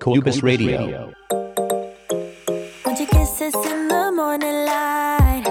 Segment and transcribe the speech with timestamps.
[0.00, 1.12] Cubus Radio.
[2.84, 5.44] Want your kisses in the morning light.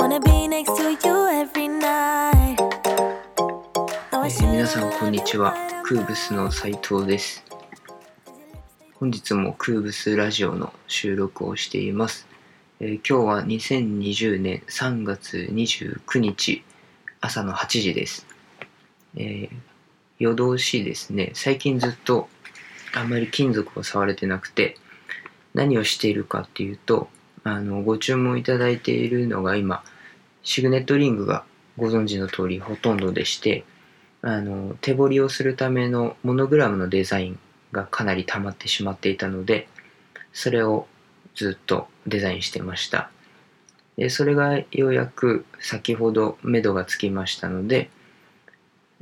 [0.00, 2.58] Wanna be next to you every night.
[4.12, 5.54] えー皆さんこんにちは
[5.84, 7.44] クーブスの斉藤です
[8.94, 12.26] 本日もクーブスラジオの収録をしています、
[12.80, 16.62] えー今日は2020年3月29日
[17.20, 18.26] 朝の8時です、
[19.16, 19.68] えー
[20.18, 21.30] 夜通しですね。
[21.34, 22.28] 最近ずっと
[22.94, 24.76] あんまり金属を触れてなくて
[25.54, 27.08] 何をしているかっていうと
[27.44, 29.82] あのご注文いただいているのが今
[30.42, 31.44] シグネットリングが
[31.76, 33.64] ご存知の通りほとんどでして
[34.22, 37.38] あの手彫りをするためのモノグラムのデザイン
[37.70, 39.68] がかなり溜まってしまっていたので
[40.32, 40.88] それを
[41.36, 43.10] ずっとデザインしてました。
[44.08, 47.90] それがようやく先ほど目処がつきましたので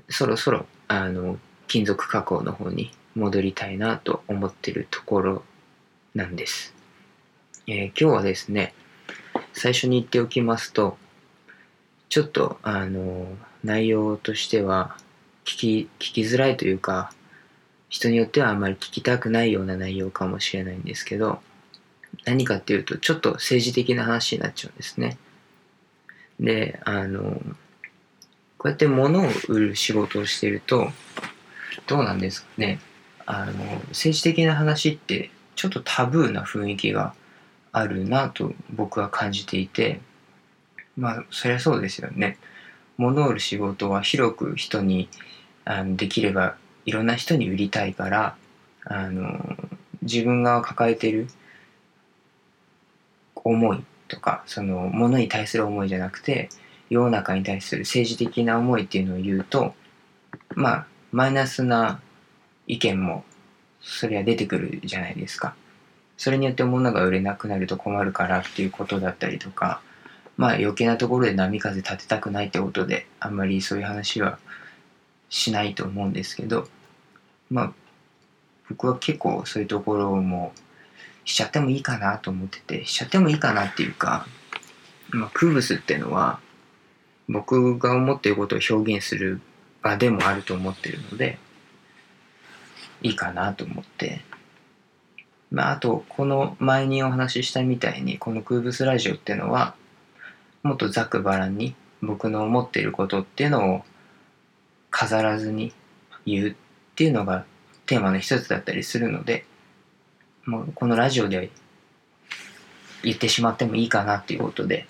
[0.08, 1.38] そろそろあの
[1.68, 5.42] 金属加工の方に戻りたいなと思ってるところ
[6.14, 6.74] なんです、
[7.66, 8.72] えー今日はですね
[9.52, 10.96] 最初に言っておきますと
[12.08, 13.26] ちょっとあの
[13.64, 14.96] 内容としては
[15.44, 17.12] 聞き聞きづらいというか
[17.88, 21.40] 人によってはあまり聞きたくないような内容かもしれないんですけど
[22.26, 25.16] 何かっていうとちょっと政治的な話になっちゃうんですね。
[26.38, 27.40] であの
[28.58, 30.90] こうやって物を売る仕事をしていると
[31.86, 32.80] どうなんですかね。
[33.26, 33.52] あの
[33.88, 37.14] 政治的な話ってちょっとタブーな雰囲気が
[37.72, 40.00] あるなと僕は感じていて
[40.96, 42.38] まあそりゃそうですよね。
[42.96, 45.08] 物を売る仕事は広く人に
[45.64, 48.36] あのできればいろんな人に売りたいから
[48.84, 49.56] あの
[50.02, 51.28] 自分が抱えてる
[53.46, 56.48] 思いとかその物に対する思いじゃなくて
[56.90, 59.74] 世の中に対する政治的な思いっていうのを言うと
[60.54, 62.00] まあマイナスな
[62.66, 63.24] 意見も
[63.80, 65.54] そりゃ出てくるじゃないですか。
[66.16, 69.82] それによって物が売れなくなると困るからっていうことだったりとか
[70.36, 74.38] まあ余計なところで波風立てたくないってことであんまりそういう話は
[75.28, 76.68] しないと思うんですけど
[77.50, 77.72] まあ
[78.70, 80.52] 僕は結構そういうところも
[81.26, 84.26] しちゃってもいいかなと思っててしちゃってもいいかなっていうか、
[85.10, 86.40] まあ、クーブスっていうのは
[87.28, 89.42] 僕が思っていることを表現する
[89.82, 91.38] 場でもあると思ってるので
[93.02, 94.22] いいかなと思って。
[95.50, 99.76] まあ、あと、この前にお話ししたみたいに、このクーブスラジオっていうのは、
[100.62, 103.84] もっとざくばらんに僕の思っていることっていうのを
[104.90, 105.72] 飾らずに
[106.24, 106.54] 言うっ
[106.96, 107.44] ていうのが
[107.86, 109.44] テーマの一つだったりするので、
[110.46, 111.50] もうこのラジオで
[113.02, 114.86] 言ってしまってもいいかなっていうことで、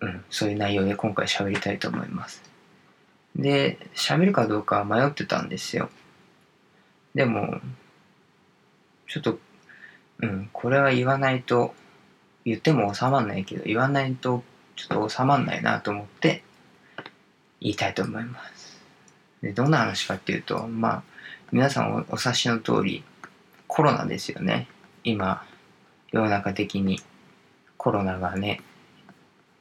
[0.00, 2.42] うん、そういう内容で今回喋りたいと思います。
[3.36, 5.88] で、喋るかどうか迷ってたんですよ。
[7.14, 7.60] でも、
[9.06, 9.38] ちょっと、
[10.20, 11.74] うん、これは言わないと、
[12.44, 14.42] 言っても収まんないけど、言わないと
[14.76, 16.42] ちょっと収まんないなと思って、
[17.60, 18.80] 言いたいと思います。
[19.42, 21.02] で、どんな話かっていうと、まあ、
[21.52, 23.04] 皆さんおお察しの通り、
[23.68, 24.68] コロナですよね。
[25.04, 25.44] 今、
[26.12, 27.00] 世の中的に
[27.76, 28.60] コロナがね、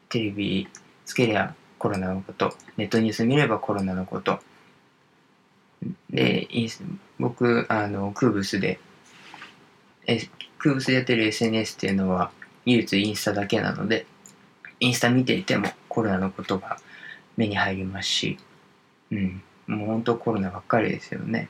[0.10, 0.68] テレビ
[1.06, 4.40] つけりゃコロナのこと、ネットニュース見ればコロナのこと。
[6.10, 6.48] で、
[7.20, 8.80] 僕、あの、クーブスで
[10.08, 10.20] え
[10.60, 12.32] クーブスでやってる SNS っていうのは
[12.66, 14.06] 唯一インスタだけなので
[14.80, 16.78] インスタ見ていてもコロナのことが
[17.38, 18.38] 目に入りますし
[19.12, 21.50] うんもう本当コロナばっかりですよね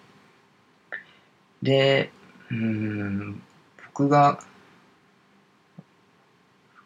[1.61, 2.11] で
[2.51, 3.41] うん
[3.87, 4.39] 僕が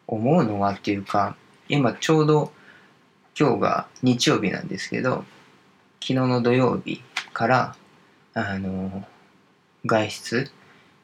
[0.06, 1.36] 思うのはっていうか
[1.68, 2.52] 今ちょうど
[3.38, 5.24] 今日が日曜日なんですけど
[6.00, 7.76] 昨日の土曜日から
[8.34, 9.04] あの
[9.86, 10.50] 外出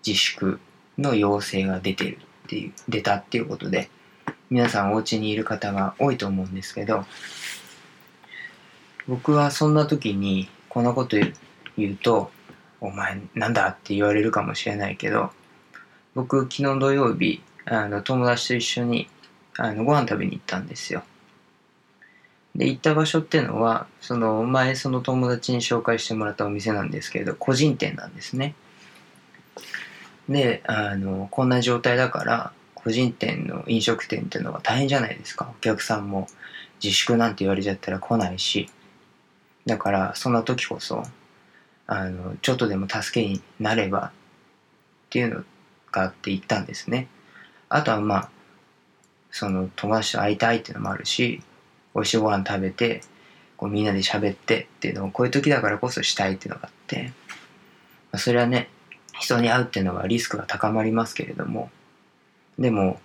[0.07, 0.61] 自粛
[0.99, 3.91] の要請が出てるっていう出たっていうことで
[4.51, 7.05] 皆さんお家にいる方が多いと思うんですけど
[9.09, 11.17] 僕はそんな時にこのこと
[11.77, 12.31] 言うと
[12.81, 15.33] 「お前なんだ?」って言われるかもしれないけど
[16.15, 19.09] 僕昨日土曜日あの友達と一緒に
[19.59, 21.03] あのご飯食べに行ったんですよ。
[22.55, 28.55] で行った場所っていうのはその前その友達に紹介してもらったお店なんですけど個人店なんですね。
[30.29, 36.29] であのこんな状態だから個人店の飲食店っていうのは大変じゃないですかお客さんも
[36.83, 38.71] 自粛なんて言われちゃったら来ないし
[39.67, 41.03] だからそんな時こそ
[41.87, 44.11] あのちょっとでも助けになればっ
[45.11, 45.45] ていうの
[45.93, 47.09] があって言ったんですね。
[47.69, 48.31] あとはまあ
[49.31, 51.43] その友達と会いたいっていうのもあるし
[51.95, 53.03] 美味しいご飯食べて
[53.57, 57.13] こうみんなで喋ってっていうのをこういう時だからこそしたいっていうのがあって、
[58.13, 58.69] まあ、それはね
[59.19, 61.71] 人に会うっていうのはリスクが高まりますけれども
[62.59, 62.97] でもやっ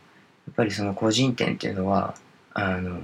[0.55, 2.15] ぱりその個人店っていうのは
[2.53, 2.99] あの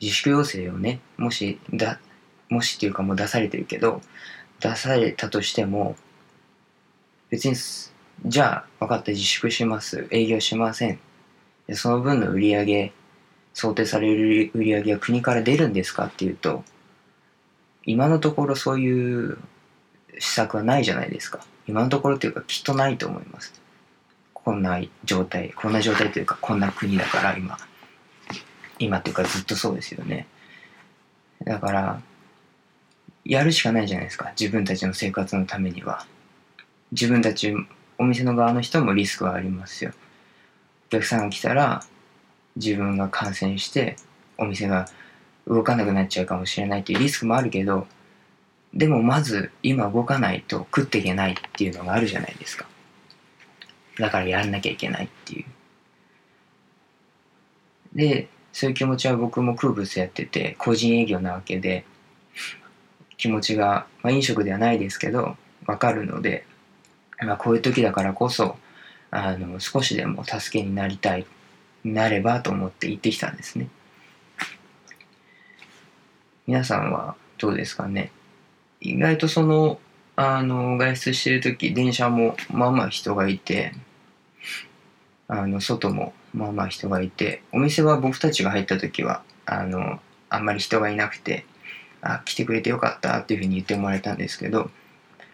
[0.00, 2.00] 自粛要請をねもしだ
[2.50, 4.02] もしっていうかもう出されてるけど
[4.60, 5.96] 出されたとしても
[7.30, 7.54] 別に
[8.26, 10.98] じゃあ分かった自粛します営業しません。
[11.72, 12.92] その分の売り上げ
[13.54, 16.64] 想定される売り上げは国から出るんですかっていうと
[17.86, 19.38] 今のところそういう
[20.18, 21.40] 施策はないじゃないですか。
[21.66, 23.54] 今のところっていうかきっとないと思います。
[24.34, 27.56] こんな状態こんな状態というかこんな国だから今。
[28.78, 30.26] 今っていうかずっとそうですよね。
[31.44, 32.02] だから
[33.24, 34.32] やるしかないじゃないですか。
[34.38, 36.06] 自分たちの生活のためには。
[36.92, 37.54] 自分たち
[37.98, 39.92] お店の側の人もリスクはありますよ。
[40.88, 41.84] お客さんが来たら
[42.56, 43.96] 自分が感染して
[44.38, 44.88] お店が
[45.46, 47.86] 動かなくなっちゃうかもしれないっていうリスクもあるけど
[48.72, 52.66] でもまず今動かないと食っていけないっていうのがあるじゃないですか。
[53.98, 55.44] だからやんなきゃいけないっていう。
[57.94, 61.84] でそういう気持ちは僕も空物やってて個人営業なわけで
[63.20, 65.36] 気持ちが、まあ、飲食ではないですけど
[65.66, 66.46] わかるので、
[67.20, 68.56] まあ、こういう時だからこそ
[69.10, 71.26] あの少しでも助けになりたい
[71.84, 73.68] なればと思って行ってきたんですね。
[76.46, 78.10] 皆さんはどうですかね？
[78.80, 79.78] 意外とその
[80.16, 83.74] あの外出してる時電車もまあまあ人がいて
[85.28, 90.00] あの外もまあまあ人がいてお店は僕たちが入った時はあの
[90.30, 91.44] あんまり人がいなくて
[92.02, 94.70] あ来てくれてよかったっていうふうに言ってもらえたんですけど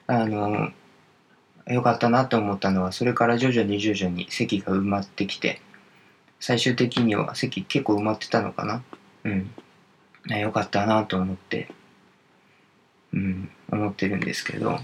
[0.07, 0.71] あの
[1.67, 5.61] よかったなと思ったのはそれから徐々に徐々に席が埋まってきて
[6.41, 8.83] 最終的には席結構埋まってたのかな？
[9.25, 9.51] うん。
[10.31, 11.69] あよかったなと思って
[13.13, 14.79] うん思ってるんですけど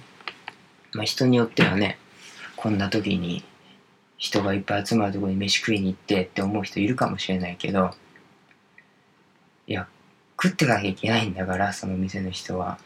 [0.92, 1.98] まあ人によってはね
[2.56, 3.44] こんな時に
[4.18, 7.90] 人がいっぱい集まるところに飯食いに行ってって思う人いるかもしれないけど
[9.66, 9.88] いや
[10.42, 12.78] 食ってかなきゃいけないんだからその店の人は。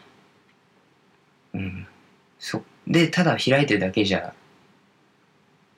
[1.55, 1.87] うん。
[2.39, 4.35] そでただ開いてるだけじゃ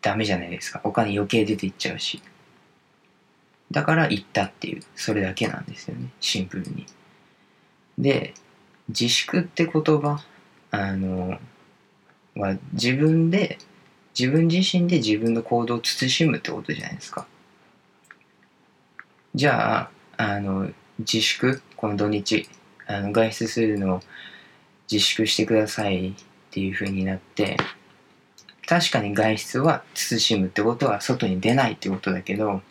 [0.02, 0.80] ダメじゃないですか。
[0.82, 2.20] お金余計出ていっちゃうし。
[3.70, 4.82] だから行ったっていう。
[4.96, 6.08] それだけなんですよね。
[6.18, 6.84] シンプルに。
[7.96, 8.34] で
[8.88, 10.20] 自粛って言葉
[10.72, 11.38] あの
[12.34, 13.58] は自分で
[14.18, 17.28] 自分自身で自分の行動を慎むってことじゃないですか。
[19.36, 22.48] じゃああの自粛この土日
[22.86, 24.00] あの外出するのを
[24.90, 26.14] 自粛してくださいっ
[26.50, 27.56] ていう風になって
[28.66, 32.62] 確かに外出は慎むってことは外に出ないってことだけど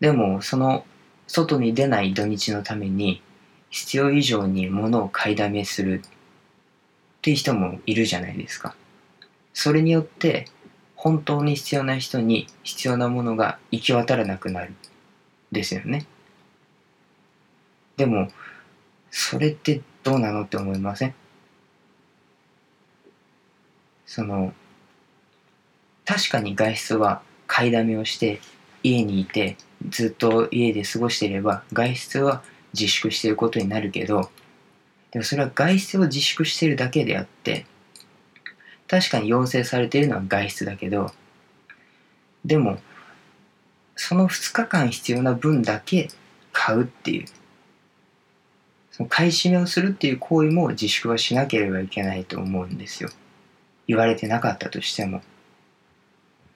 [0.00, 0.86] でもその
[1.26, 3.20] 外に出ない土日のために
[3.68, 6.10] 必要以上に物を買いだめするっ
[7.20, 8.74] ていう人もいるじゃないですか。
[9.52, 10.46] それによって
[10.96, 14.72] 本当に必要な人に必要なものが行き渡らなくなる。
[15.52, 16.06] ですよね。
[17.98, 18.28] でも
[19.10, 21.14] それってどうなのって思いません？
[24.06, 24.54] その
[26.06, 28.40] 確かに外出は買いだめをして
[28.84, 29.56] 家にいて
[29.90, 32.42] ずっと家で過ごしていれば外出は
[32.72, 34.30] 自粛していることになるけど
[35.10, 37.66] でもそれは外出を自粛しているだけであって
[38.86, 41.10] 確かに要請されているのは外出だけど
[42.44, 42.78] でも
[43.96, 46.08] その2日間必要な分だけ
[46.52, 47.26] 買うっていう。
[48.98, 53.10] その買い占めをするっていう行為も自粛はしなければいけないと思うんですよ。
[53.86, 55.22] 言われてなかったとしても。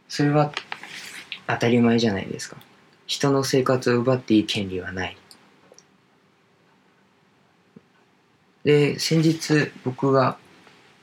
[0.08, 0.50] それは
[1.46, 2.56] 当たり前じゃないですか。
[3.06, 5.16] 人の生活を奪っていい権利はない。
[8.64, 10.36] で先日僕が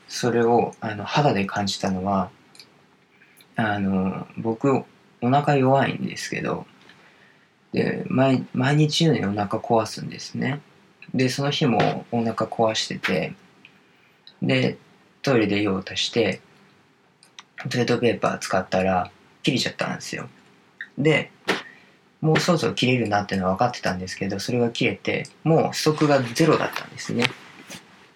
[0.08, 2.30] それをあの肌で感じたのは
[3.56, 4.84] あの僕
[5.22, 6.66] お腹弱いんですけど
[7.72, 10.60] で毎毎日のようにお腹壊すんですね。
[11.14, 13.34] でその日もお腹壊してて
[14.42, 14.78] で
[15.22, 16.40] トイレで用を足して
[17.68, 19.10] トイレットペーパー使ったら
[19.42, 20.28] 切れちゃったんですよ。
[20.96, 21.30] で
[22.20, 27.24] もうそろそろ切れるなっていうのは分かってたんですけどそれが切れてもうストックがゼロだったんですね。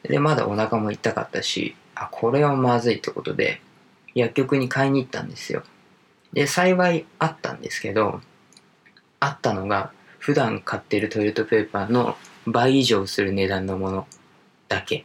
[0.02, 3.60] でまだお腹も痛かったしあこれはまずいってことで
[4.14, 5.62] 薬局に買いに行ったんですよ。
[6.32, 8.20] で幸いあったんですけど
[9.20, 14.06] あったのが普段買ってるトイレットペーパーの倍以上する値段のもの
[14.68, 15.04] だけ。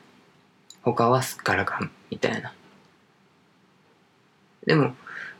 [0.82, 2.54] 他はすっからかんみたいな。
[4.66, 4.94] でも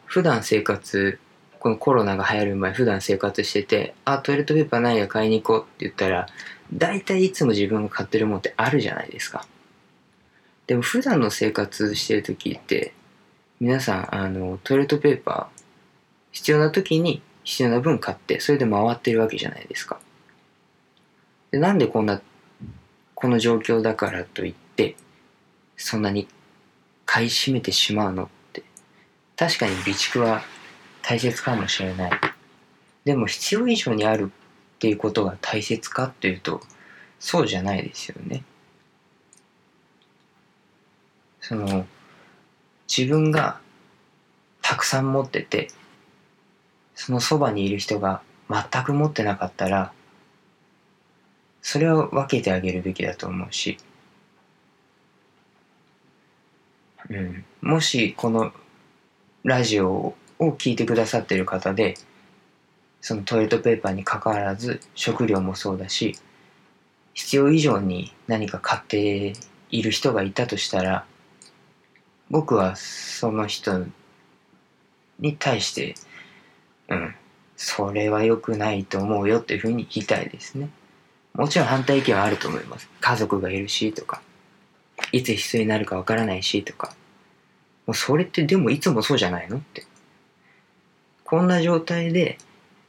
[0.06, 1.20] 普段生活
[1.60, 6.28] このコロナが流行る前普段生活してて「あトイレットペーパーないや買いに行こう」って言ったら
[6.74, 9.46] 大体いつも自分が買ってるもんってあるじゃないですか。
[10.68, 12.94] でも普段の生活してる時って
[13.60, 15.62] 皆さんあのトイレットペーパー
[16.32, 20.00] 必要な時に必要な分買ってそれで回ってるわけじゃないですか。
[21.52, 22.22] でなんでこんな
[23.16, 24.96] この状況だからといって
[25.78, 26.28] そんなに
[27.06, 28.64] 買い占めてしまうのって。
[29.36, 30.42] 確かに備蓄は
[31.02, 32.12] 大切かもしれない。
[33.06, 34.32] でも必要以上にある
[34.76, 36.62] っていうことが大切かっていうと
[37.20, 38.44] そうじゃないですよね。
[41.42, 41.86] その
[42.88, 43.60] 自分が
[44.62, 45.70] たくさん持ってて
[46.96, 49.94] そのそばにいる人が全く持ってなかったら
[51.62, 53.78] それを分けてあげるべきだと思うし、
[57.10, 58.52] うん、もしこの
[59.44, 61.96] ラジオを聞いてくださってる方で
[63.02, 66.18] そのトイレットペーパーにかかわらず食料もそうだし
[67.14, 69.34] 必要以上に何か買って
[69.70, 71.06] いる人がいたとしたら
[72.30, 73.86] 僕はその人
[75.20, 75.96] に対して
[76.90, 77.16] うん
[77.62, 80.70] それは良くないと思うよっていうふうに言いたいですね。
[81.40, 82.90] もちろん反対意見はあると思います。
[83.00, 84.22] 家族がいるしとか
[85.14, 86.94] いつ必要になるかわからないしとか。
[87.88, 89.86] もうそれってでもいつもそうじゃないのって。
[91.24, 92.38] こんな状態で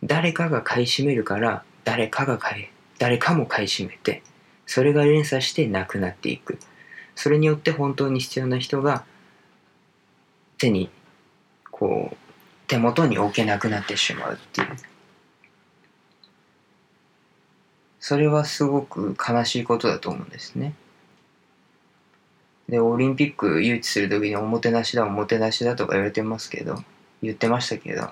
[0.02, 2.64] 誰かが買い占めるから誰かが買い
[2.98, 4.22] 誰かも買い占めて
[4.66, 6.58] それが連鎖してなくなっていく。
[7.14, 9.04] それによって本当に必要な人が
[10.58, 10.90] 手に
[11.70, 12.16] こう
[12.66, 14.68] 手元に置けなくなってしまうっていう。
[18.00, 20.74] それはすごく悲しいことだと思うんですね。
[22.68, 26.76] でオリンピック誘致する時におもてなしだおもてなしだとか言われてますけど
[27.20, 28.10] 言ってましたけど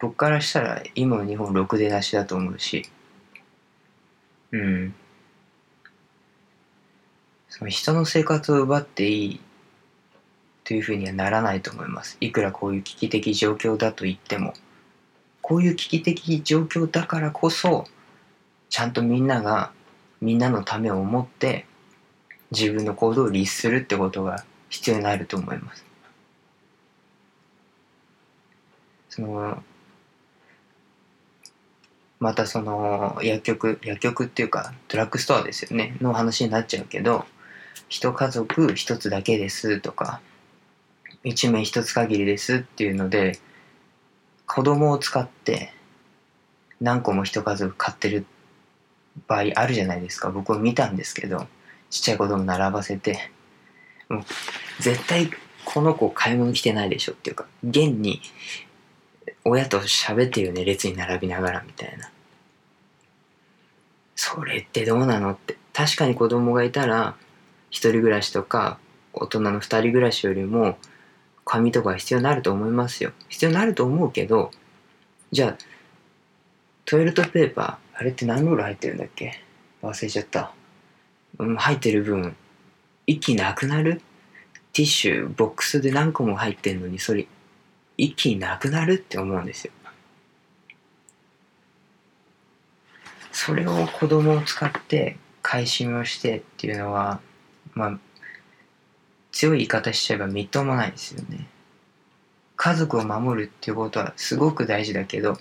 [0.00, 2.90] 僕からしたら今の日本ろくでなしだと思うし。
[4.50, 4.94] うん。
[7.48, 9.40] その人の生活を奪っていい
[10.64, 12.16] というふうにはならないと思います。
[12.20, 14.54] いくらこういう危機的状況だと言っても。
[15.40, 17.86] こういう危機的状況だからこそ
[18.72, 19.70] ちゃんとみんなが
[20.22, 21.66] みんなのためを思って
[22.52, 25.84] 自分の行動を律するってことが必要になると思います。
[29.10, 29.62] その
[32.18, 37.26] またその薬局薬局っていうかドラッグストアですよねの話になっちゃうけど
[37.90, 40.22] 一家族一つだけですとか
[41.24, 43.38] 一名一つ限りですっていうので
[44.46, 45.74] 子供を使って
[46.80, 48.24] 何個も一家族買ってる
[49.26, 50.30] 場合あるじゃないですか。
[50.30, 51.46] 僕は見たんですけど
[51.90, 53.30] ちっちゃい子供並ばせて
[54.08, 54.22] もう
[54.80, 55.30] 絶対
[55.64, 58.20] この子買い物来てないでしょっていうか現に
[59.44, 62.10] 親と喋ってるよね列に並びながらみたいな。
[64.14, 65.56] それってどうなのって。
[65.72, 67.16] 確かに子供がいたら
[67.70, 68.78] 一人暮らしとか
[69.12, 70.76] 大人の二人暮らしよりも
[71.44, 73.12] 紙とか必要になると思いますよ。
[73.28, 74.50] 必要になると思うけど
[75.32, 75.71] じゃあ
[76.84, 79.40] トイレットペーパーあれって何ロール入ってるんだっけ？
[79.82, 80.52] 忘れちゃった、
[81.38, 82.36] うん、入ってる分
[83.06, 84.00] 一気になくなる？
[84.72, 87.26] ティッシュボックスで何個も入ってんのにそれ
[87.96, 88.94] 一気になくなる？
[88.94, 89.72] って思うんですよ。
[93.30, 97.20] それを子供を使って買い占めをしてっていうのは
[97.74, 97.98] まあ
[99.30, 101.46] 強い言い方しちゃえばみっともないですよね。
[102.56, 105.38] 家族を守るっていうことはすごく大事だけど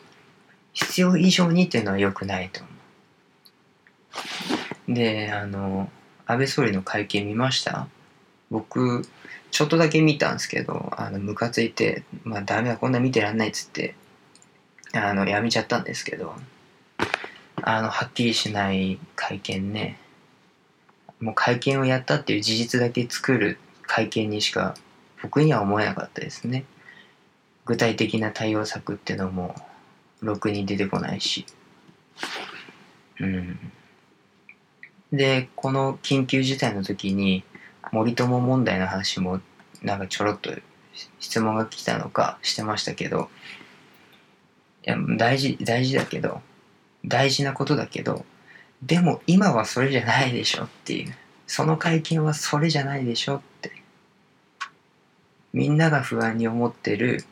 [0.74, 2.70] 必要以上にっていうのは良くないと思
[4.90, 4.94] う。
[4.94, 5.90] であの
[6.25, 7.88] 安倍総理の会見見ました？
[8.50, 9.06] 僕
[9.51, 13.96] ちょっとだけ見たんですけどあのムカついてまあダメだこんな見てらんないっつって
[14.94, 16.34] あのやめちゃったんですけど
[17.62, 19.98] あのはっきりしない会見ね。
[21.20, 24.75] もう会見をやったっていう事実だけ作る会見にしか
[25.22, 26.66] 僕には思えなかったですね。
[27.66, 29.56] 具体的な対応策っていうのも
[30.22, 31.46] ろくに出てこないし。
[33.20, 33.60] うん。
[35.12, 37.44] でこの緊急事態の時に
[37.92, 39.42] 森友問題の話も
[39.82, 40.51] なんかちょろっと
[41.20, 43.30] 質問が来たのかしてましたけど
[44.86, 46.42] いや大事大事だけど
[47.06, 48.25] 大事なことだけど
[48.82, 51.13] でも今はそれじゃないでしょっていう。
[51.46, 53.72] その会見はそれじゃないでしょって。
[55.51, 57.25] みんなが不安に思ってる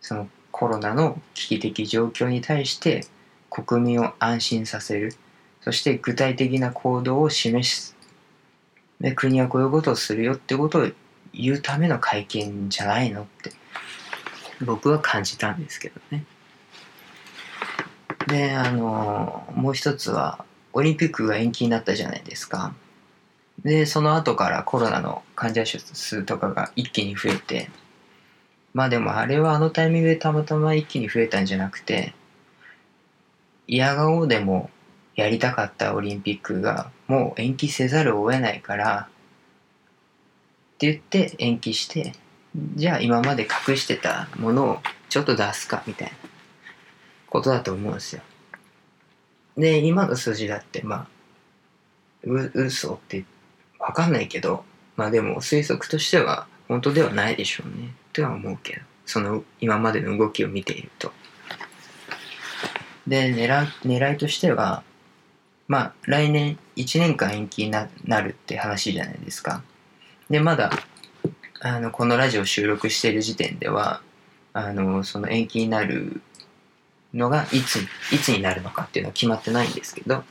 [0.00, 0.28] その
[0.60, 3.06] コロナの危機的状況に対して
[3.48, 5.14] 国民を安心させる。
[5.62, 7.96] そして具体的な行動を示す。
[9.00, 10.88] で国はこういうことをするよってことを
[11.32, 13.52] 言うための会見じゃないのって
[14.62, 16.26] 僕は感じたんですけどね。
[18.26, 22.74] であのもう一つはオリンピックが延期になったじゃないですか。
[23.64, 27.70] でその後からコロナの患者数とかが一気に増えて
[28.72, 32.14] まあでもあれはあのタイミングでたまたま一気に増えたんじゃなくて
[33.66, 34.70] 嫌顔でも
[35.16, 39.08] やりたかったオリンピックがもう延期せざるを得ないから
[40.74, 42.14] って言って延期して
[42.74, 46.14] じゃあ今まで隠してたものをちょっと出すかみたいな
[47.28, 48.22] ことだと思うんですよ。
[49.56, 51.06] で今の数字だってまあ
[52.24, 53.24] う嘘って
[53.78, 54.64] わかんないけど
[54.96, 61.10] まあでも推測としては本当ではないでしょうねとは思うけどその今までの動きを見ていると。
[63.08, 64.84] で狙狙いとしては
[65.66, 67.88] まあ来年1年間延期にな
[68.20, 69.64] るって話じゃないですか。
[70.28, 70.70] でまだ
[71.60, 74.00] あのこのラジオ収録している時点では
[74.52, 76.22] あのその延期になる
[77.12, 77.80] のがいつ
[78.14, 80.22] いつになるのかっていうのは決まってないんですけど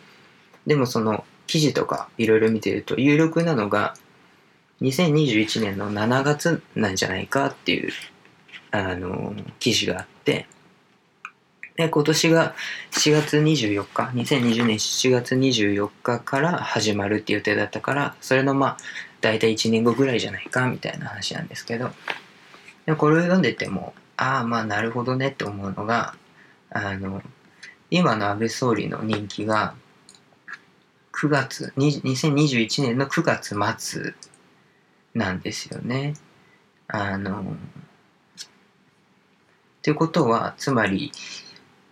[0.65, 3.95] でもその記事とかいろいろ見てると有力なのが
[4.81, 7.91] 2021年の7月なんじゃないかっていう
[8.71, 10.47] あの記事があって
[11.75, 12.55] で今年が
[12.91, 18.77] 7月24日2020年7月24日から始まるっていう予定だったからそれのまあ
[19.21, 21.89] 大体1年後ぐらいじゃないかみたいな話なんですけど
[22.85, 26.15] でこれを読んでてもああまあなるほどねって思うのが
[26.69, 27.21] あの
[27.91, 29.73] 今の安倍総理の任期が
[31.13, 34.13] 9月2021年の9月末
[35.13, 36.13] なんですよね。
[36.87, 37.45] あのっ
[39.81, 41.11] ていうことはつまり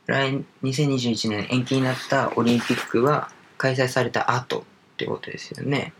[0.07, 4.63] 来2021年延期になったオリンピックは開催された後っ
[4.97, 5.93] てことですよね。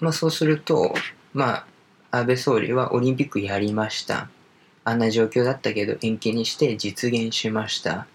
[0.00, 0.94] まあそうすると
[1.32, 1.64] ま
[2.10, 4.28] あ安倍総理はオリンピックやりました。
[4.84, 8.06] あんな状況だったけど延期にして実現しました。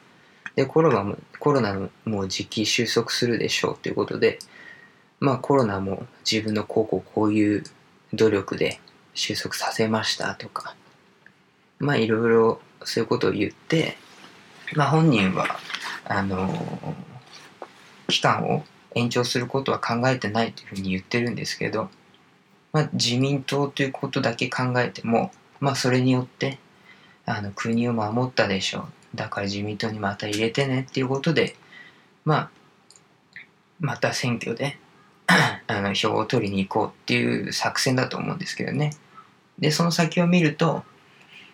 [0.55, 4.39] で、コロナも、コロナのもう時期収束するでしょうということで、
[5.21, 7.63] まあコロナも自分のこうこうこういう
[8.11, 8.81] 努力で
[9.13, 10.75] 収束させましたとか、
[11.79, 13.95] まあいろいろそういうことを言って、
[14.75, 15.47] まあ本人は、
[16.05, 16.93] あのー、
[18.07, 18.63] 期間を
[18.95, 21.89] 延長することは考えてないというふうに言ってるんですけど、
[22.73, 26.57] まあ自民党ということだけ考えても、まあそれによって
[27.25, 28.85] あの国を守ったでしょう。
[29.13, 31.55] だから自民党にまた入れてねっていうことで
[32.23, 32.49] まあ
[33.79, 34.77] また選挙で
[35.67, 38.91] あの票を取りに行こうっていう作戦だと思うんですけどね。
[39.59, 40.83] でその先を見ると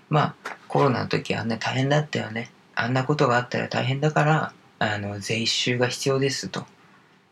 [0.09, 2.51] まあコロナの時あんな大変だったよね。
[2.75, 6.65] あんなことがあったら大変だからあの税収が必要ですと。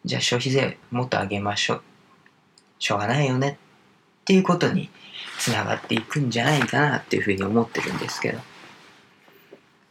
[0.03, 1.81] じゃあ消費税もっと上げましょう。
[2.79, 3.57] しょうがないよね。
[4.21, 4.89] っていうことに
[5.39, 8.39] つながっていくんじゃないかなっていうふうに思ってるんですけど。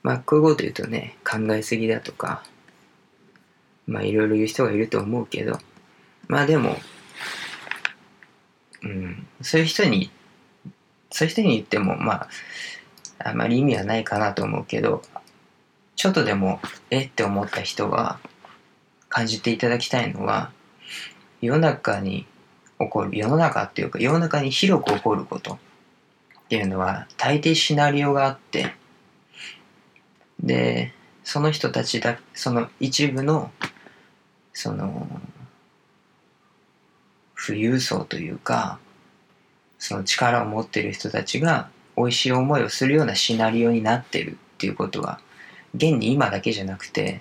[0.03, 2.43] まあこういうこと言うとね考えすぎだとか
[3.87, 5.59] まあいろいろ言う人がいると思うけど。
[6.29, 6.77] まあでも
[8.83, 10.11] うんそういう人に
[11.11, 12.29] そういう人に言ってもまあ
[13.31, 15.03] あまり意味はないかなと思うけど
[15.97, 16.61] ちょっとでも
[16.91, 18.19] えって思った人は
[19.09, 20.51] 感じていただきたいのは
[21.41, 22.27] 世の中に
[22.79, 25.59] 起こる世の中っていうか世の中に広く起こること。
[26.45, 28.75] っていうのは大抵シナリオがあって。
[30.41, 33.51] でその人たちだその一部の
[34.53, 35.07] その
[37.37, 38.79] 富裕層というか
[39.79, 45.21] その力を持ってる人たちが美味しい思いをするようなシナリオになってるっていうことは
[45.75, 47.21] 現に今だけじゃなくて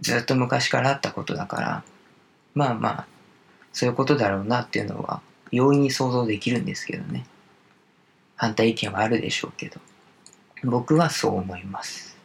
[0.00, 1.84] ずっと昔からあったことだから
[2.54, 3.06] まあまあ
[3.72, 7.26] そういうことだろうなっていうのは容易に想像できるんですけどね。
[8.36, 9.80] 反対意見はあるでしょうけど。
[10.64, 12.16] 僕はそう思います。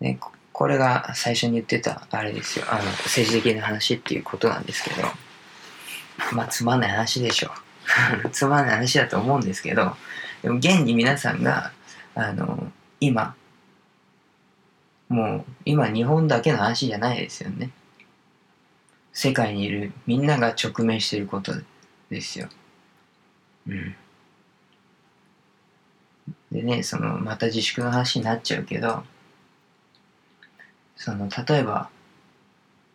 [0.00, 0.18] ね
[0.58, 2.64] これが最初に言ってたあれですよ。
[2.68, 5.06] あの政治的な話っていうことなんですけど。
[6.32, 7.52] まあつまんない話でしょ
[8.24, 8.30] う。
[8.34, 9.96] つまんない話だと思うんですけど。
[10.42, 11.70] でも現に皆さんが
[12.16, 13.36] あの今
[15.08, 17.70] もう今日本だけの話じゃないですよね。
[19.12, 21.52] 世界にいるみんなが直面していること
[22.10, 22.48] ですよ。
[23.68, 23.94] うん。
[26.50, 29.04] でね、その、また自粛の話になっちゃうけど、
[30.98, 31.88] その、例えば、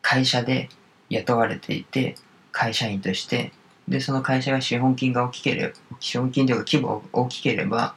[0.02, 0.70] 会社で
[1.10, 2.16] 雇われていて、
[2.52, 3.52] 会社員として、
[3.88, 7.96] で、その会社が資本金が大きければ、資本金というか規模が大きければ、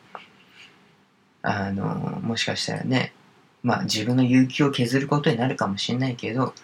[1.43, 1.85] あの、
[2.23, 3.13] もしかしたらね、
[3.63, 6.55] まあ自分の有給を削ることになるかもしれないけど、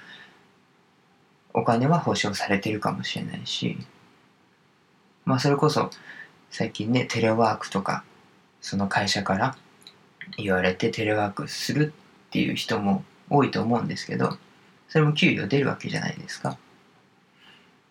[1.52, 3.76] お金は保証されてるかもしれないし、
[5.24, 5.90] まあそれこそ
[6.50, 8.05] 最近ね、テレワークとか
[8.61, 9.57] その会社から
[10.37, 11.92] 言われてテレワークする
[12.28, 14.37] っていう人も多いと思うんですけど
[14.88, 16.58] それも給料出るわけじゃないですか。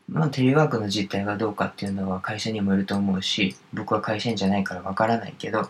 [0.07, 5.69] まあ、テレワークの実態がどうかっていうのは会社にもよると思うし僕は会社員じゃないからわからないけど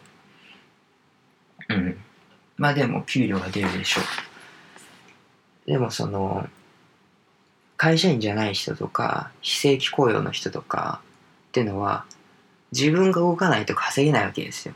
[1.70, 1.98] うん。
[2.58, 4.04] まあでも給料が出るでしょう。
[5.72, 6.48] でもその
[7.78, 11.02] 会社員じゃない人とか非正規雇用の人とか
[11.50, 12.06] っていうのは
[12.72, 14.74] 自分が動かないと稼げないわけですよ。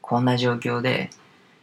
[0.00, 1.10] こんな状況で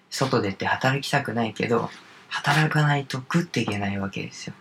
[0.09, 1.89] 外出て働きたくないけど
[2.29, 4.53] 働かないと食っていけないわけですよ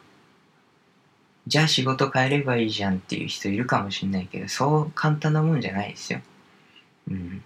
[1.47, 6.21] じゃあ仕事変えればいいじゃんっていう人いるかもしれないけど、そう簡単なもんじゃないですよ。
[7.11, 7.43] うん。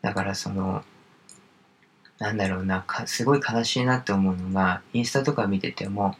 [0.00, 0.82] だからその、
[2.18, 6.16] なんだろうな、かすごい悲しいなって思うのが、インスタとか見てても、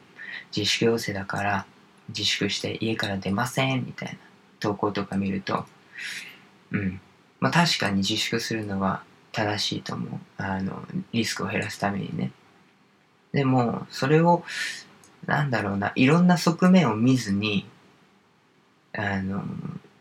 [0.54, 1.66] 自粛要請だから
[2.10, 4.18] 自粛して家から出ませんみたいな
[4.60, 5.64] 投稿とか見ると、
[6.72, 7.00] うん。
[7.40, 9.02] まあ確かに自粛するのは
[9.38, 10.20] 正しいと思う。
[10.36, 12.32] あの、リスクを減らすためにね。
[13.32, 14.44] でも、それを
[15.26, 17.66] なんだろうな、いろんな側面を見ずに、
[18.94, 19.44] あの、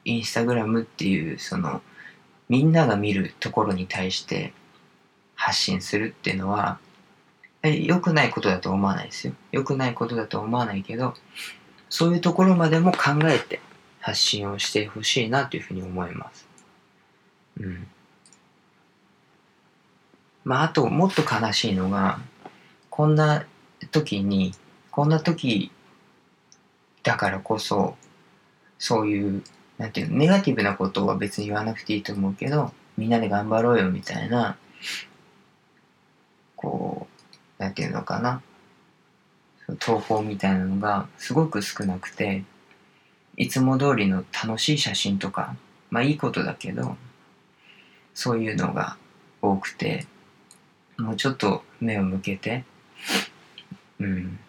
[0.05, 1.81] インスタグラムっていう、その、
[2.47, 4.53] みんなが見るところに対して
[5.35, 6.79] 発信するっていうのは、
[7.63, 9.33] 良くないことだと思わないですよ。
[9.51, 11.13] 良くないことだと思わないけど、
[11.89, 13.59] そういうところまでも考えて
[13.99, 16.47] 発信をしてほしいなというふうに思います。
[17.59, 17.87] うん。
[20.47, 22.21] まあ、あと、もっと悲しいのが、
[22.89, 23.45] こんな
[23.91, 24.53] 時に
[24.97, 25.71] こんな時
[27.03, 27.97] だからこそ、
[28.79, 29.43] そういう、
[29.77, 34.57] なんていうの、ネガティブなことは別に言わなくていいと思うけど、みんなで頑張ろうよみたいな、
[36.55, 37.07] こ
[37.59, 38.41] う、なんていうのかな、
[39.79, 42.45] 投稿みたいなのがすごく少なくて、
[43.35, 45.57] いつも通りの楽しい写真とか、
[45.89, 46.95] まあいいことだけど、
[48.13, 48.95] そういうのが
[49.41, 50.07] 多くて、
[50.97, 52.63] もうちょっと目を向けて、
[53.99, 54.39] うん、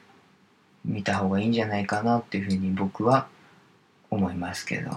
[0.84, 3.28] 見た方がいいんじゃないかなっていうふうに僕は
[4.10, 4.90] 思いますけど。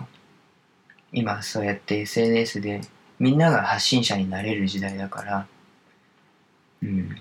[1.14, 2.82] 今そうやって SNS で
[3.20, 5.48] みんなが発信者になれる時代だから
[6.82, 7.16] うん。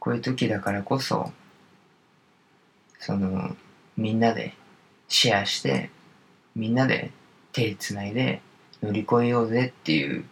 [0.00, 1.32] こういう時だからこそ
[2.98, 3.56] その
[3.96, 4.54] みんなで
[5.08, 5.90] シェアして
[6.54, 7.12] みんなで
[7.52, 8.40] 手つないで
[8.82, 10.24] 乗り越えようぜっていう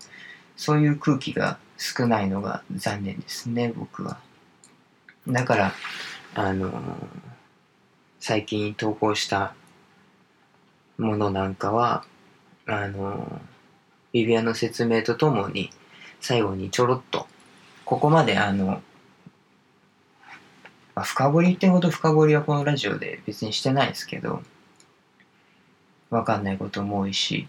[0.57, 4.19] そういう空気が少ないのが残念ですね僕は。
[5.27, 5.73] だから
[6.35, 6.71] あの
[8.21, 9.55] 最近投稿した
[10.99, 12.05] ものなんかは
[12.67, 13.41] あの
[14.13, 15.71] ビビアの説明とともに
[16.21, 17.27] 最後にちょろっと
[17.85, 18.81] ここまであの、ま
[20.95, 24.43] あ、深掘りってほど深掘りはこのラジオで別にしてないですけど
[26.11, 27.49] わかんないことも多いし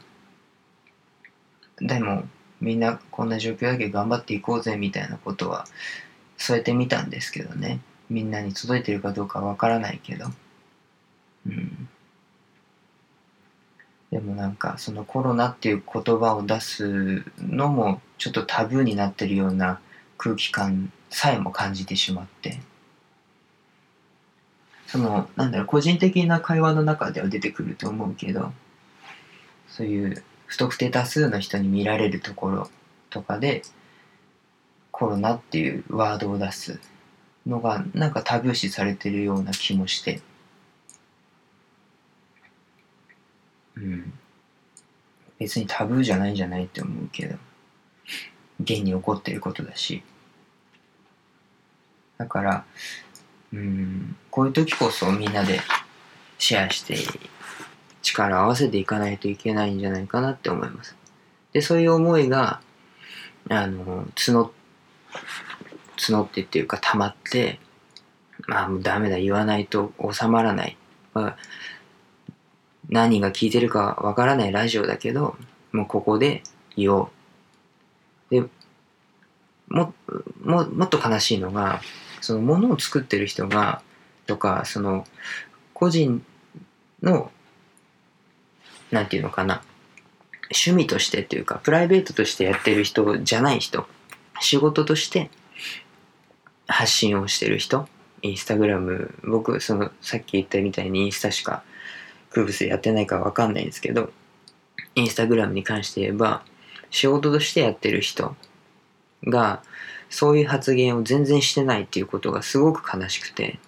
[1.80, 2.24] でも
[2.66, 5.68] みんなこんな状況だけ頑張っていこうぜみたいなことは
[6.36, 7.80] 添えてみたんですけどね。
[8.10, 10.26] みんなに届いてるかどうかわからないけど、
[11.46, 11.88] うん。
[14.10, 19.80] でもなんかそのコロナっていう言葉を出すのもちょっとタブーになってるような
[20.18, 22.60] 空気感さえも感じてしまって、
[24.88, 28.52] その、なんだろう、個人的な会話の中では出てくると思うけど、
[29.68, 32.70] そういう不特定多数の人に見られるところ
[33.10, 33.64] とかで、
[34.92, 36.80] コロナっていうワードを出す
[37.46, 40.22] のがなんかタブー視されてるような気もして。
[43.76, 44.14] うん。
[45.38, 47.38] 別にタブーじゃないんじゃないって思うけど。
[48.62, 50.02] 現に起こってることだし。
[52.18, 52.66] だから
[53.54, 55.60] うんこういう時こそみんなで
[56.38, 56.96] シェアして
[58.06, 60.96] 力を合わせていかないといけないんじゃないかなって思います
[61.54, 62.62] でそういう思いが
[63.50, 64.50] あの募
[65.98, 67.60] 募ってっていうか溜まって、
[68.48, 70.78] まあもうダメだ、言わないと収まらない。
[71.14, 71.38] まあ、
[72.90, 75.36] 何が聞いてるかわからないラジオだけど、
[75.72, 76.44] もうここで
[76.76, 77.10] 言おう。
[78.30, 78.42] で、
[79.68, 79.94] も、
[80.44, 81.82] も、もっと悲しいのが、
[82.22, 83.82] そのものを作ってる人が、
[84.28, 85.06] とか、その、
[85.74, 86.24] 個人
[87.02, 87.32] の、
[88.92, 89.64] なんていうのかな、
[90.52, 93.88] 趣味としてっていうか、プライベートとしてやってる人じゃない人、
[94.42, 95.30] 仕事として
[96.68, 97.88] 発信をしてる人。
[98.26, 101.64] インスタグラム僕そのさっき言ったみたいにインスタしか
[102.32, 104.10] クーブスやってないかわかんないんですけど
[104.96, 106.44] インスタグラムに関して言えば
[106.90, 108.36] 仕事としてやってる人
[109.28, 109.62] が
[110.10, 113.60] そういう発言を全然してないっていうことがすごく悲しくて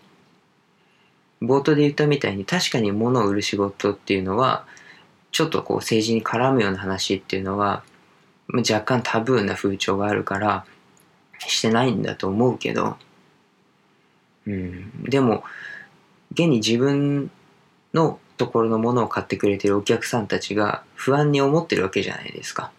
[1.41, 4.65] 冒頭で言ったみたいに確かに物を売る仕事っていうのは
[5.31, 7.83] ちょっとこう政治に絡むような話っていうのは
[8.53, 10.65] 若干タブーな風潮があるから
[11.39, 12.97] してないんだと思うけど、
[14.45, 15.43] うん、でも
[16.31, 17.29] 現に自分
[17.93, 22.71] のところのものを買ってくれてるお客さんたちが不安に思ってるわけじゃないですか。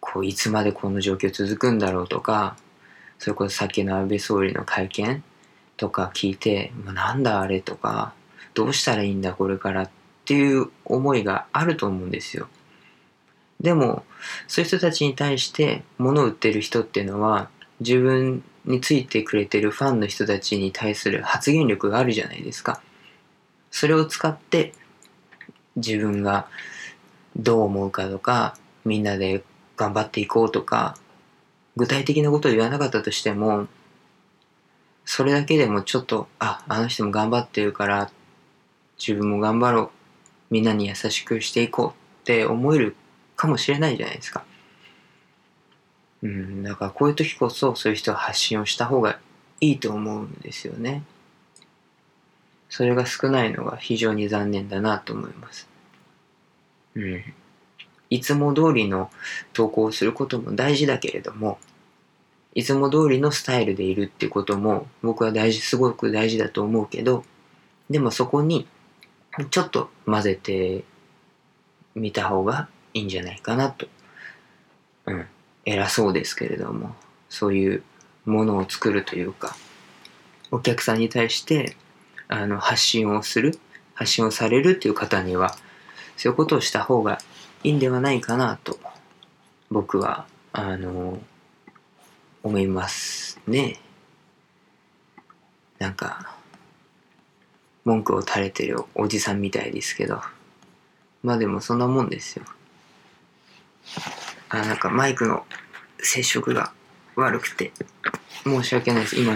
[0.00, 2.56] こういつまでこの状況続くんだろうとか
[3.18, 5.22] それこそさっきの安倍総理の会見
[5.76, 8.14] とか聞いて、まあ、なんだあれとか
[8.54, 9.90] どうしたらいいんだこれからっ
[10.28, 12.48] ていう思いがあると思うんですよ。
[13.60, 14.04] でも
[14.46, 17.48] そういう人たちに対して物を売ってる人っていうのは
[17.80, 22.82] 自分についてくれてるファンの人たちに対する発言力があるじゃないですか。
[23.70, 24.74] それを使って
[25.76, 26.46] 自分が
[27.36, 29.42] どう思うかとかみんなで
[29.78, 30.98] 頑張っていこうとか
[31.76, 33.66] 具体的なことを言わなかったとしても
[35.06, 38.10] それだけでもちょっとああの人も頑張ってるから
[38.98, 39.97] 自分も頑張ろう
[40.50, 41.88] みんなに優しくしていこう
[42.22, 42.96] って思える
[43.36, 44.44] かもしれないじゃないですか。
[46.22, 49.18] うん、だからこういう時こそそういう人は発信をした方が
[49.60, 51.02] いいと思うんですよね。
[52.68, 55.68] それが少ないのが非常に残念だなと思います。
[56.94, 57.22] うん。
[58.10, 59.10] いつも通りの
[59.52, 61.58] 投稿をすることも大事だけれども、
[62.54, 67.24] いつも通りのスタイルでいるってことも僕は大事、すごく大事だと思うけど、
[67.88, 68.66] でもそこに
[69.44, 70.84] ちょっと混ぜて
[71.94, 73.86] みた方がいいんじゃないかなと。
[75.06, 75.26] うん。
[75.64, 76.94] 偉そうですけれども、
[77.28, 77.82] そういう
[78.24, 79.56] ものを作るというか、
[80.50, 81.76] お客さんに対して
[82.28, 83.58] あの発信をする、
[83.94, 85.56] 発信をされるっていう方には、
[86.16, 87.18] そういうことをした方が
[87.64, 88.78] いいんではないかなと、
[89.70, 91.18] 僕は、あの、
[92.42, 93.80] 思いますね。
[95.78, 96.37] なんか、
[97.88, 100.20] 文句を垂れてるおじさんみたいですけど、
[101.22, 102.44] まあでもそんなもんですよ。
[104.50, 105.46] あ、なんかマイクの
[105.98, 106.72] 接触が
[107.16, 107.72] 悪くて、
[108.44, 109.16] 申し訳ないです。
[109.18, 109.34] 今、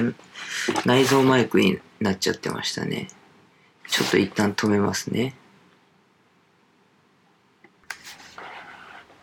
[0.85, 3.09] 内蔵マイクになっちゃってましたね。
[3.89, 5.35] ちょっと一旦止めますね。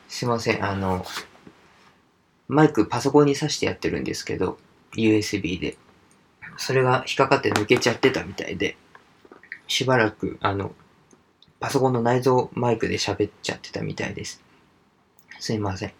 [0.07, 1.05] すいません、あの、
[2.47, 4.57] マイクパソコンに挿してやってるんですけど、
[4.93, 5.77] USB で。
[6.57, 8.75] それが引っかかって抜けちゃってたみたいで、
[9.69, 10.73] しばらく、あの、
[11.59, 14.41] パソコンの内蔵マイクで喋っちゃってたみたいです。
[15.39, 15.93] すいません。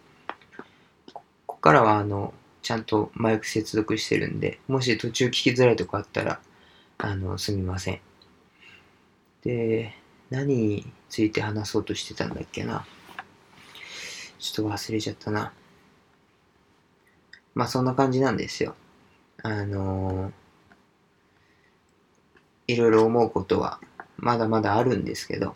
[1.14, 6.40] ここからは、あの、ちゃんとマイク接続してるんで、もし途中聞きづらいとこあったら、
[6.98, 8.00] あの、すみません。
[9.44, 9.94] で、
[10.32, 12.86] 何について話そうとしてたんだっけな。
[14.40, 15.54] ちょっと忘れちゃったな。
[17.54, 18.76] まあそんな感じなんですよ。
[19.44, 20.32] あの
[22.72, 23.80] いろいろ思うことは
[24.18, 25.56] まだまだあるんですけど、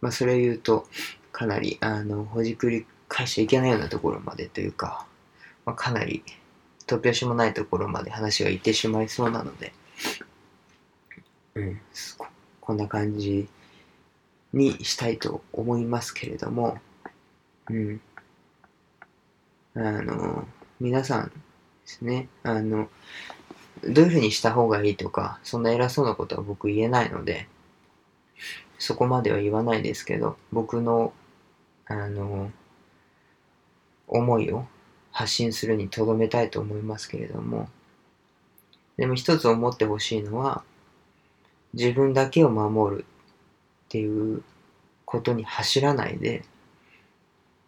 [0.00, 0.88] まあそれを言うと
[1.30, 5.06] かなりあのほじくり返しちゃいけないようなところまでというか、
[5.64, 6.24] まあ、かなり
[6.88, 9.72] 突拍子もないところまで話がいってしまいそうなので、
[11.54, 11.80] うん、
[12.18, 12.26] こ
[12.60, 13.48] こんな感じ
[14.52, 16.78] にしたいと思いますけれども、
[17.70, 18.00] うん。
[19.76, 20.48] あの、
[20.80, 21.32] 皆さんで
[21.84, 22.88] すね、あの、
[23.82, 27.48] どういうふうにした方がいいとか、そんな偉そうなことは僕言えないので、
[28.78, 31.12] そこまでは言わないですけど、僕の、
[31.86, 32.50] あの、
[34.06, 34.66] 思いを
[35.10, 37.68] 発信するにとどめたいと思いますけれども、
[38.96, 40.62] でも一つ思ってほしいのは、
[41.74, 44.42] 自分だけを守るっていう
[45.04, 46.44] ことに走らないで、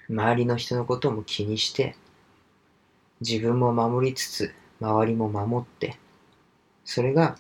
[0.09, 1.95] 周りの人のことも気にして、
[3.21, 5.97] 自分も守りつつ、周りも守って、
[6.85, 7.37] それが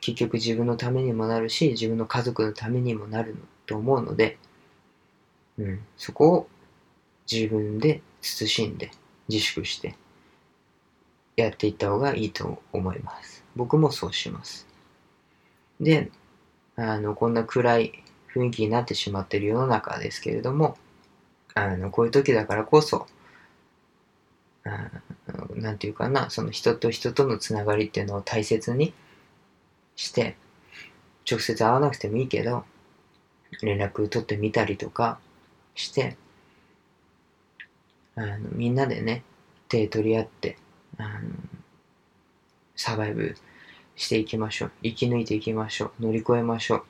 [0.00, 3.36] 結局自分のためにもなるし、自分の家族のためにもなる
[3.66, 4.38] と思うので、
[5.58, 6.48] うん、そこを
[7.30, 8.90] 自分で慎んで、
[9.28, 9.96] 自粛して、
[11.36, 13.44] やっていった方がいいと思います。
[13.56, 14.66] 僕もそうします。
[15.80, 16.10] で、
[16.76, 20.76] あの、こんな暗い雰囲気になってしまっている世の中ですけれども、
[21.54, 23.06] あの、こういう時だからこそ、
[24.64, 24.90] あ
[25.54, 28.92] なんていうかな、その人と人とのつながりっていうのを大切に
[29.96, 30.36] して、
[31.30, 32.64] 直接会わなくてもいいけど、
[33.62, 35.18] 連絡取ってみたりとか
[35.74, 36.16] して、
[38.14, 39.22] あのみんなでね、
[39.68, 40.56] 手取り合って、
[40.96, 41.30] あの
[42.76, 43.36] サバイブ
[43.96, 44.72] していきましょう。
[44.82, 46.04] 生き抜いていきましょう。
[46.04, 46.84] 乗り越えましょう。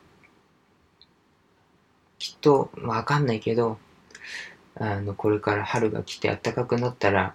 [2.19, 3.79] きっと、わかんないけど、
[4.75, 7.35] あの、これから春が来て暖かくなったら、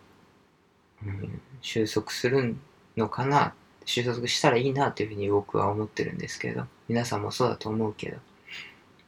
[1.61, 2.55] 収束する
[2.97, 3.53] のかな、
[3.85, 8.17] 収束したらいいなというふうに僕は思ってるんですけど、皆さんもそうだと思うけど、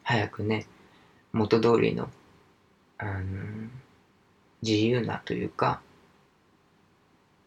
[0.04, 0.66] 早くね、
[1.34, 2.10] 元通りの、
[2.98, 3.22] あの、
[4.62, 5.82] 自由なというか、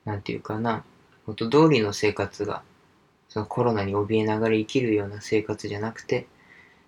[0.05, 0.85] なんていうかな、
[1.27, 2.63] 元通りの生活が、
[3.29, 6.27] そのコロナに怯えながら生きるような生活じゃなくて、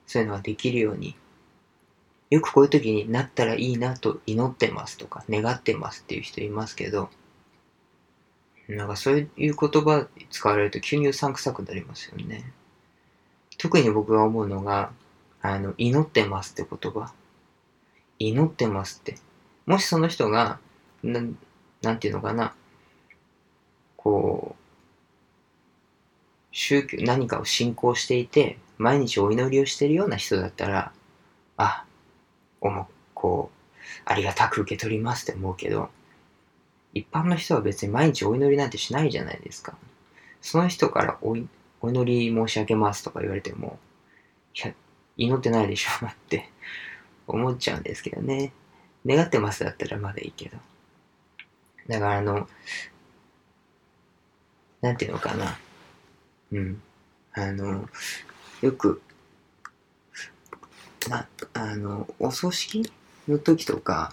[0.07, 1.17] そういうのができるように、
[2.31, 7.11] よくこういう時になったらいいなと祈ってますとか、願ってますっていう人いますけど、
[8.77, 12.53] なんかそういう言葉使われると急にうさんくさくなりますよね。
[13.59, 14.93] 特に僕が思うのが、
[15.43, 17.13] あの、祈ってますって言葉。
[18.19, 19.17] 祈ってますって。
[19.67, 20.59] もしその人が、
[21.03, 21.21] な
[21.83, 22.55] なんていうのかな、
[23.97, 24.61] こう、
[26.53, 30.93] 宗教、何かを信仰していて、毎日お祈りをしているような人だったら、
[31.57, 31.85] あ、
[32.61, 35.91] おも、こう、ありがたく受け取りますって思うけど、
[36.95, 39.77] 一般の人は別に毎日お祈りなんてしないじゃないですか。
[40.41, 41.49] その人からお祈
[42.05, 43.79] り申し上げますとか言われても、
[44.55, 44.75] いや、
[45.17, 46.49] 祈ってないでしょって
[47.27, 48.53] 思っちゃうんですけどね。
[49.07, 50.59] 願ってますだったらまだいいけど。
[51.89, 52.49] だからあの、
[54.81, 55.59] なんていうのかな。
[56.53, 56.83] うん。
[57.33, 57.89] あの、
[58.61, 59.03] よく、
[61.09, 62.91] な、あの、お葬式
[63.29, 64.13] の時とか、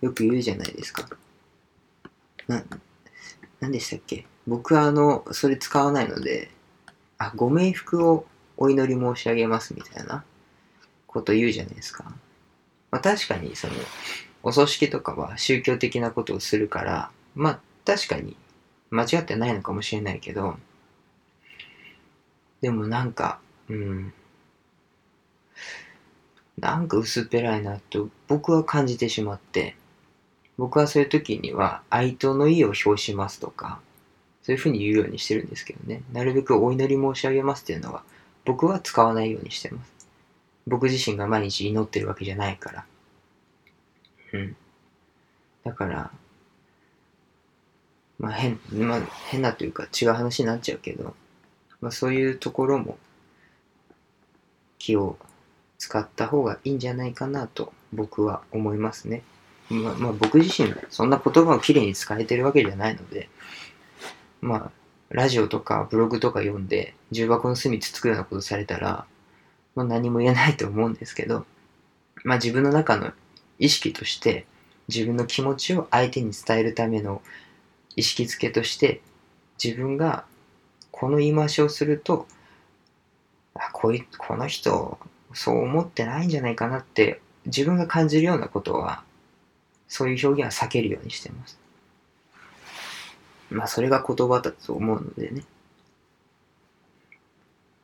[0.00, 1.08] よく言うじゃないですか。
[2.48, 2.64] な、
[3.60, 4.26] なんでしたっけ？
[4.46, 6.50] 僕はあの、それ使わないので、
[7.18, 10.24] あ、ご冥福をお祈り申し上げますみたいな
[11.06, 12.04] こと言うじゃないですか。
[12.90, 13.74] まあ確かにその、
[14.42, 18.36] お葬式とかは宗教的なことをするから、まあ確かに
[18.90, 20.56] 間違ってないのかもしれないけど、
[22.60, 24.12] でもなんか、うん、
[26.58, 29.76] なんか薄っぺらいなと僕は感じてしまって、
[30.58, 33.80] 僕はそういう時には哀悼の意を表しますとか、
[34.42, 36.02] そういうふうに言うようにしてるんですけどね。
[36.12, 38.02] なるべくお祈り申し上げますっていうのは、
[38.44, 40.08] 僕は使わないようにしてます。
[40.66, 42.84] 僕自身が毎日祈ってるわけじゃないから。
[44.32, 44.56] うん。
[45.64, 46.10] だから、
[48.18, 51.14] まあ変、まあ変なというか違う話になっちゃうけど、
[51.80, 52.98] まあそういうところも
[54.78, 55.18] 気を
[55.78, 59.22] 使った方がいいんじゃないかなと僕は思いますね。
[59.70, 63.28] まあ、まあ、僕自身そんな言葉をきれいに使えてるわけじゃないので、
[64.40, 64.70] まあ、
[65.10, 69.06] ラジオとかブログとか読んで重箱の隅つつくようなことされたら、
[69.74, 71.46] まあ、何も言えないと思うんですけど、
[72.24, 73.12] まあ自分の中の
[73.58, 74.46] 意識として
[74.88, 77.22] 自分の気持ちを相手に伝えるための
[77.96, 79.00] 意識づけとして
[79.62, 80.24] 自分が
[80.90, 82.26] この言い回しをすると
[83.54, 84.98] あこいこの人
[85.34, 89.02] そう思ってないんじゃないかなって自分が感じるようなことは
[89.88, 91.58] そういう表現は避けるようにしてます。
[93.50, 95.44] まあそれが言葉だと思うのでね。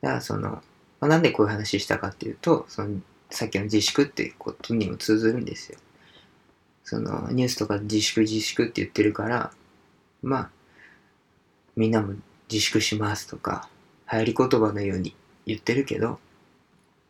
[0.01, 0.61] だからその、ま
[1.01, 2.99] あ、なんでこういう話したかっていうと、その
[3.31, 5.79] さっきの自粛っていうことにも通ずるんですよ。
[6.83, 9.51] そのニュースとか自粛自粛って言ってるから、
[10.21, 10.49] まあ、
[11.75, 12.13] みんなも
[12.51, 13.67] 自粛しますとか、
[14.11, 15.15] 流行り言葉のように
[15.47, 16.19] 言ってるけど、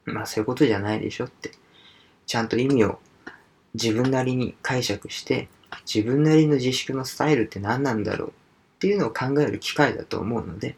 [0.05, 1.51] まあそういうことじゃないでしょって。
[2.25, 2.99] ちゃんと意味を
[3.75, 5.49] 自分なりに解釈して、
[5.85, 8.31] 自分なりの自粛のスタイルって何なんだろうっ
[8.79, 10.77] ていうのを考える機会だと思うので、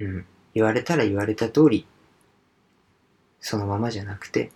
[0.00, 1.86] うん、言われたら言われた通り、
[3.40, 4.50] そのままじゃなくて、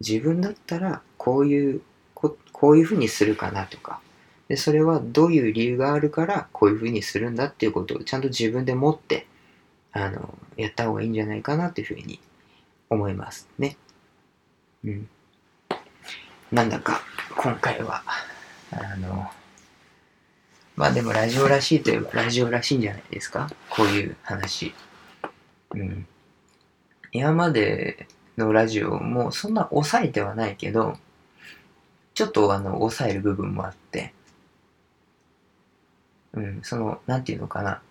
[0.00, 1.82] 自分だったらこういう
[2.14, 4.00] こ、こういうふうにするかなとか、
[4.48, 9.26] で、それはどういう理由があるからこういうふうにするんだっていうことをちゃんと自分で持って、
[9.92, 12.20] あの、やった方がいいんじゃないかなというふうに
[12.90, 13.76] 思いますね。
[14.84, 15.08] うん。
[16.54, 17.02] なんだか
[17.36, 18.04] 今回は、
[18.70, 19.28] あの、
[20.76, 23.50] まあでもラジオらしいといえばラジオらしいんじゃないですか？
[23.68, 24.72] こういう話。
[25.74, 26.06] うん。
[27.10, 30.96] 今までのラジオもそんな抑えてはないけど、
[32.14, 34.14] ちょっとあの、抑える部分もあって、
[36.34, 37.82] うん、その、なんていうのかな。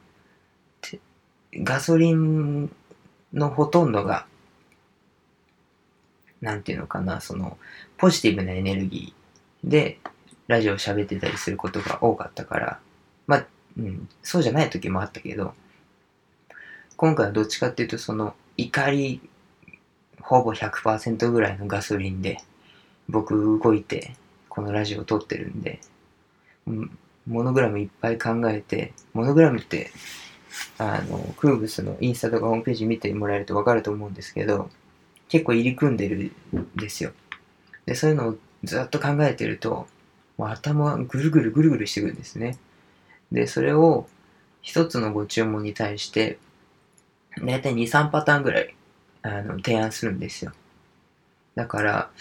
[1.55, 2.71] ガソリン
[3.33, 4.25] のほとんどが
[6.43, 7.57] なんていうのかな、その、
[7.97, 9.99] ポジティブなエネルギーで、
[10.47, 12.79] ラジオ喋ってたりすることが多かったから、
[13.27, 13.45] まあ、
[13.77, 15.53] うん、そうじゃない時もあったけど、
[16.97, 19.21] 今回はどっちかっていうと、その、怒り、
[20.19, 22.39] ほぼ100%ぐらいのガソリンで、
[23.07, 24.15] 僕動いて、
[24.49, 25.79] このラジオを撮ってるんで、
[26.67, 29.91] うん、モノグラムいっぱい考えて、モノグラムって、
[30.77, 34.69] あの、クーブスのインスタとかホームページ見てもらえるとわかると思うんですけど、
[35.29, 37.11] 結構入り組んでるんですよ。
[37.85, 39.87] で、そういうのをずっと考えてると、
[40.37, 42.57] もう頭がぐるぐるぐるぐるしてくるんですね。
[43.31, 44.07] で、それを
[44.61, 46.37] 一つのご注文に対して、
[47.43, 48.75] だいたい2、3パターンぐらい
[49.23, 50.51] あの提案するんですよ。
[51.55, 52.11] だから、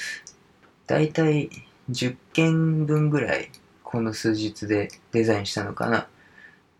[0.86, 1.50] だいたい
[1.90, 3.50] 10件分ぐらい
[3.82, 6.08] この数日でデザインしたのかな。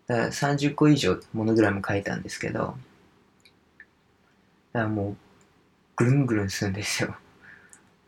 [0.07, 2.75] だから30個以上モノグラム書いたんですけど、だか
[4.73, 5.17] らもう
[5.95, 7.15] ぐるんぐるんするんですよ。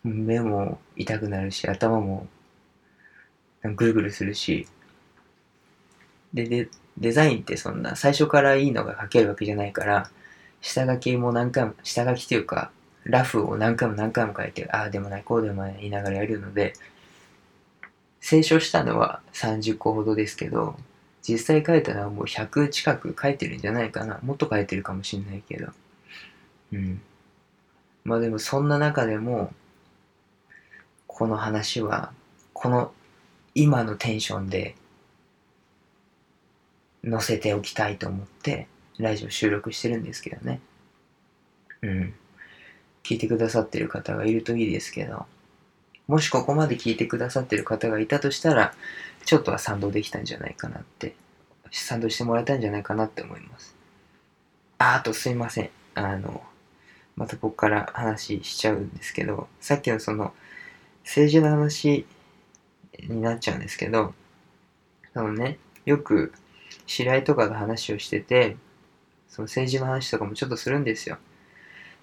[0.03, 2.27] 目も痛くなるし、頭も
[3.63, 4.67] ぐるぐるするし。
[6.33, 10.09] で、で、デザインってそんな最初からいいのが書けるわけじゃないから、
[10.61, 12.71] 下書きも何回も、下書きというか、
[13.03, 16.73] ラフを何回も何回も書いて、ああでもない、こうでもない言いながらやるので、
[18.21, 20.75] 清書したのは30個ほどですけど、
[21.27, 24.19] 実際書いたのはもう100近く書いてるんじゃないかな。
[24.23, 25.71] もっと書いてるかもしんないけど。
[26.73, 27.01] うん。
[28.05, 29.51] まあでもそんな中でも、
[31.07, 32.13] この話は、
[32.53, 32.93] この
[33.55, 34.75] 今のテンションで
[37.03, 38.67] 載せておきたいと思って、
[38.99, 40.61] ラジオ収録してるんですけどね。
[41.81, 42.13] うん。
[43.03, 45.25] 聞いてくださってる方がいるといいですけど、
[46.07, 48.73] もしここまで聞いてくださってる方がいたとしたら、
[49.25, 51.15] ちょっとは賛同できたんじゃないかなって、
[51.71, 53.75] 賛同してもらえたんじゃないかなって思います。
[54.77, 55.69] あ、あとすいません。
[55.95, 56.43] あの、
[57.15, 60.33] またここから話しちゃうんですけど、さっきのその、
[61.03, 62.05] 政治の話
[63.07, 64.13] になっちゃうんですけど、
[65.13, 66.33] そのね、よく
[66.85, 68.57] 知り合いとかが話をしてて、
[69.29, 71.17] その政治の話とかもちょっとするんですよ。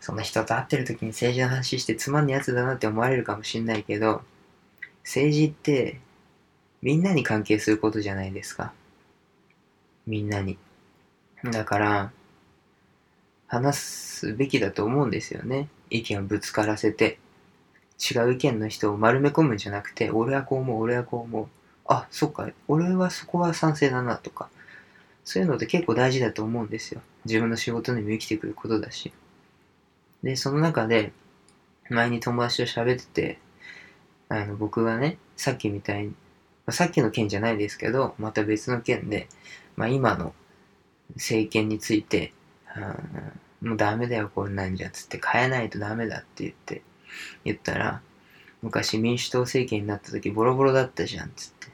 [0.00, 4.22] そんな人と会ってる時に政治の話してつまんねえやつだなって思われるかもしんないけど、
[5.04, 6.00] 政治って
[6.80, 8.72] みんなに関係することじゃないですか。
[10.06, 10.58] みんなに。
[11.44, 12.12] だから、
[13.52, 15.68] 話すべきだと思うんですよね。
[15.90, 17.18] 意見をぶつからせて。
[17.98, 21.46] 違う意見の人を丸め込むんじゃなくて、俺はこう思う、俺はこう思う。
[21.84, 24.48] あ、そっか、俺はそこは賛成だなとか。
[25.22, 27.02] そういうのって結構大事だと思うんですよ。
[27.26, 29.12] 自分の仕事にも生きてくることだし。
[30.22, 31.12] で、その中で、
[31.90, 33.38] 前に友達と喋ってて、
[34.30, 36.14] あの、僕がね、さっきみたいに、
[36.64, 39.28] まさっきの件じゃないですけど、また別の件で、
[39.76, 40.32] まあ今の
[41.16, 42.32] 政権について、
[42.74, 46.82] あーもうダメだよ、こんなんじゃ、つって変えないとダメだって言って、
[47.44, 48.00] 言ったら、
[48.60, 51.68] 昔民主党政権になった時ボロボロだったじゃん、つって。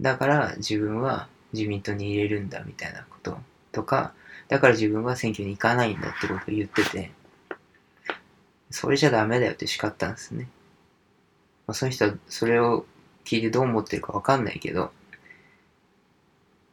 [0.00, 3.38] だから自分は自民党に入れるんだ、みたいなこと
[3.72, 4.12] とか、
[4.48, 7.10] だから自分は選挙に行かないんだってことを言ってて、
[8.70, 10.48] それじゃダメだよって叱ったんですね。
[11.66, 12.86] まあ、その人はそれを
[13.24, 14.92] 聞いてどう思ってるかわかんないけど、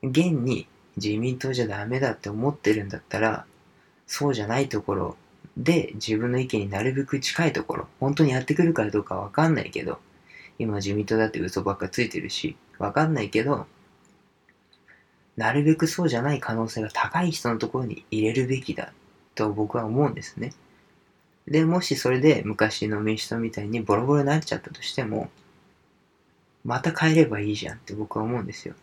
[0.04, 0.68] 現に
[0.98, 3.46] 自民党じゃダメだって思ってるんだったら、
[4.06, 5.18] そうじゃないところ
[5.58, 10.00] で自分の意見になるべく近いところ、本当にやってくるかどうかわかんないけど、
[10.60, 13.68] 今自民党だって嘘ばっかついてるし、わかんないけど、
[15.36, 18.92] なるべくそうじゃない可能性が高い人のところに入れるべきだ
[19.36, 20.54] と僕は思うんですね。
[21.48, 25.30] で、もしそれで昔の民主党みたいにボロボロになっちゃったとしても、
[26.66, 28.74] また変えればいいじゃんって僕は思うんですよ。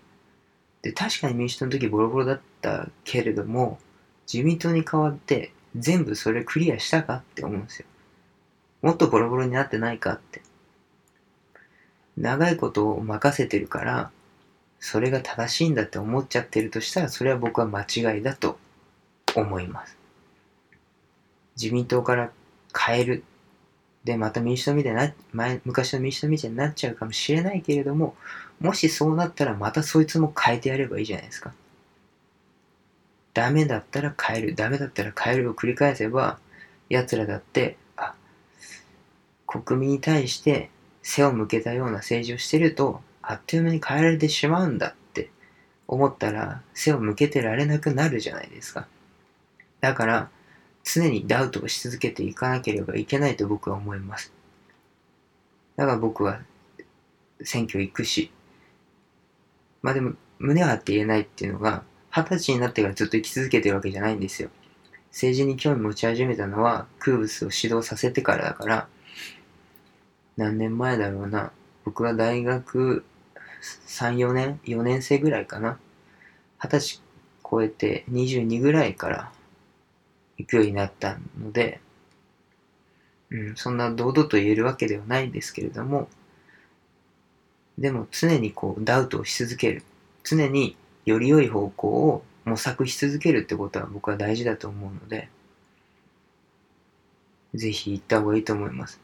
[0.85, 3.78] で、確かに民主党の時ボロボロだったけれども、
[4.30, 7.87] 自民党に代わって全部それクリアしたかって思うんですよ。
[8.82, 10.43] もっとボロボロになってないかって。
[12.18, 14.11] 長いことを任せてるから、
[14.78, 18.59] それが正しいんだって思っちゃってるとしたら、それは僕は間違いだと
[19.35, 19.97] 思います。
[21.57, 22.30] 自民党から
[22.78, 23.24] 変える。
[24.05, 28.14] で、また民主党みたいな、前、昔の民主党みたいになっちゃうかもしれないけれども、
[28.61, 31.52] もしそうなったらまたそいつも変えてやればいいじゃないですか。
[33.34, 36.38] ダメだったら変える、ダメだったら変えるを繰り返せば、
[36.88, 38.14] 奴らだって、あ、
[39.46, 40.70] 国民に対して
[41.02, 45.30] 背を向けたような政治をしてると、あっという間に変えられてしまうんだって
[45.88, 48.86] 思ったら、背を向けてられなくなるじゃないですか。
[49.80, 50.30] だから、
[50.84, 54.32] 常にダウトをし続けていかなければいけないと僕は思います。
[55.76, 56.40] だから僕は
[57.42, 58.30] 選挙行くし、
[59.85, 64.49] まあでも胸を張って言えないっていうのが、二十歳になってからずっと生き続けてるわけじゃないんですよ。
[65.11, 68.89] 政治に興味持ち始めたのは空物を指導させてからだから、
[70.39, 71.53] 何年前だろうな。
[71.85, 73.05] 僕は大学
[73.87, 75.78] 3、4年 ?4 年生ぐらいかな。
[76.59, 77.03] 二十歳
[77.49, 79.32] 超えて22ぐらいから
[80.39, 81.82] 行くようになったので、
[83.28, 86.09] うん、そんな堂々と言えるわけではないんですけれども、
[87.79, 89.83] でも常にこうダウトをし続ける。
[90.22, 95.29] 常により良い方向を模索し続けるってことは僕は大事だと思うので、
[97.55, 99.01] ぜひ行った方がいいと思います。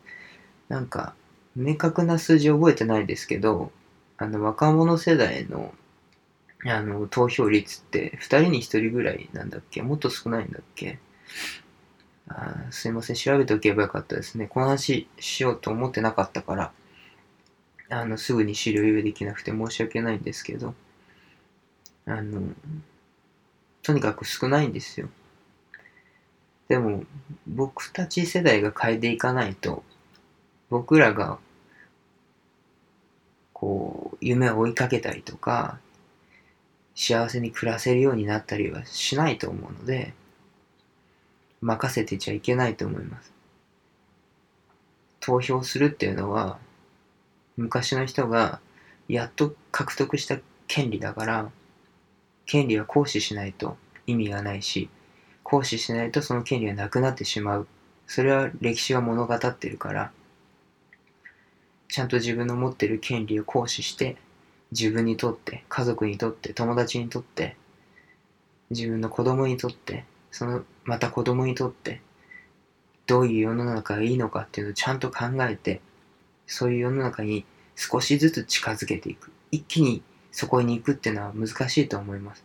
[0.68, 1.14] なんか、
[1.56, 3.72] 明確な数字覚えてないですけど、
[4.18, 5.74] あの、若者世代の、
[6.64, 9.82] あの、投票率って2人に1人ぐらいなんだっけ？
[9.82, 10.98] もっと少ないんだっけ？
[12.28, 14.46] あすいません、調べておけばよかったですね。
[14.46, 16.72] この話しようと思ってなかったから、
[17.90, 20.74] あの、すぐに資料用意できなくて申し訳ないんですけど、
[22.06, 22.54] あの、
[23.82, 25.08] とにかく少ないんですよ。
[26.68, 27.04] でも、
[27.48, 29.82] 僕たち世代が変えていかないと、
[30.68, 31.38] 僕らが、
[33.52, 35.80] こう、夢を追いかけたりとか、
[36.94, 40.14] 幸せに暮らせるようになったりはしないと思うので、
[41.60, 43.32] 任せてちゃいけないと思います。
[45.18, 46.58] 投票するっていうのは、
[47.60, 48.58] 昔の人が
[49.06, 51.50] やっと獲得した権利だから、
[52.46, 54.88] 権利は行使しないと意味がないし、
[55.42, 57.68] 行使しないとその権利はなくなってしまう。
[58.06, 60.10] それは歴史が物語ってるから、
[61.88, 64.16] ちゃんと自分の持ってる権利を行使して、
[64.72, 67.56] 自分にとって、家族にとって、友達にとって、
[68.70, 72.00] 自分の子供にとって、そのまた子供にとって、
[73.06, 75.82] どういう世の中がいいのかっていうのをちゃんと考えて、
[76.50, 77.44] そういう世の中に
[77.76, 79.30] 少しずつ近づけていく。
[79.52, 82.44] 一気にそこに行くっていうのは難しいと思います。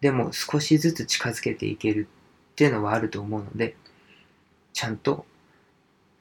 [0.00, 2.08] でも少しずつ近づけていける
[2.52, 3.76] っていうのはあると思うので、
[4.72, 5.26] ちゃんと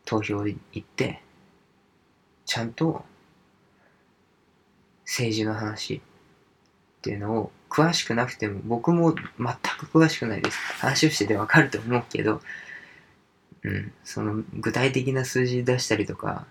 [0.06, 1.22] 投票に行って、
[2.46, 3.06] ちゃんと
[5.06, 6.02] 政治の話っ
[7.02, 10.58] ていうのを詳しくなくても僕も全く詳しくないです。
[10.80, 12.42] 話をしててわかると思うけど、
[13.64, 16.46] うん、その具体的な数字出したりとか、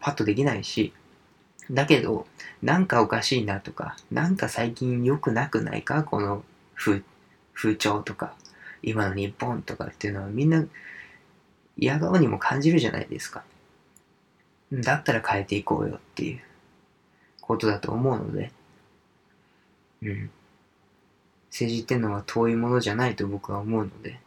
[0.00, 0.92] パッとできないし、
[1.70, 2.26] だけど、
[2.62, 6.02] なんかおかしいなとか、なんか最近良くなくないか？
[6.02, 6.42] この
[6.74, 7.02] 風、
[7.54, 8.34] 風潮とか、
[8.82, 10.64] 今の日本とかっていうのはみんな
[11.76, 13.44] 嫌顔にも感じるじゃないですか。
[14.72, 16.40] だったら変えていこうよっていう
[17.40, 18.50] ことだと思うので、
[20.02, 20.30] うん。
[21.50, 24.20] 政治っていうのは遠いものじゃないと僕は思うので、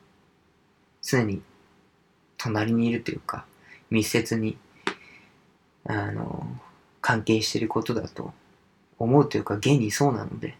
[1.02, 1.42] 常に
[2.38, 3.46] 隣にいるというか、
[3.92, 4.58] 密接に、
[5.86, 6.46] あの、
[7.02, 8.34] 関係していることだと
[9.00, 10.56] 思うというか、現にそうなので、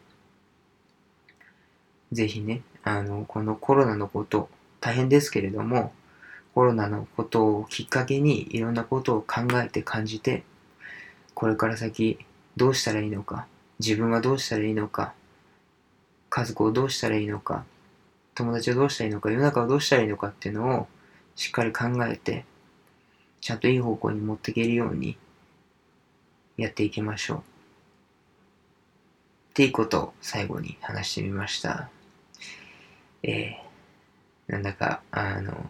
[2.12, 4.50] ぜひね、あの、このコロナのこと、
[4.80, 5.94] 大変ですけれども、
[6.54, 10.44] コロナのことをきっかけにいろんなことを考えて感じて、
[11.34, 12.20] これから先
[12.58, 13.48] どうしたらいいのか、
[13.80, 15.14] 自分はどうしたらいいのか、
[16.30, 17.64] 家族をどうしたらいいのか、
[18.36, 20.88] 友達をどうしたらいいのか、世の中をどうしたらいいのかっていうのを
[21.36, 22.46] しっかり考えて、
[23.42, 25.18] ちゃんといい方向に持っていけるように
[26.58, 27.38] やっていきましょう。
[27.40, 27.42] っ
[29.54, 31.90] ていうことを最後に話してみました。
[33.24, 35.66] えー、なんだか、あの、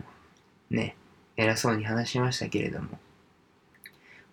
[0.69, 0.95] ね、
[1.37, 2.99] 偉そうに話しましたけれども、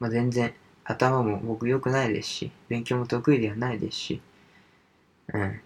[0.00, 0.52] まあ、全然
[0.84, 4.20] 頭も僕良くないですし、勉強も得意ではないですし、
[5.32, 5.60] うん。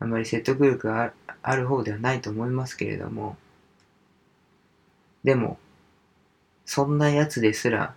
[0.00, 3.36] あんまり説得力があある方ではないと思いますけれども、
[5.22, 5.58] でも、
[6.66, 7.94] そんな奴ですら